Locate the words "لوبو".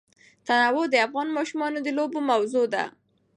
1.97-2.19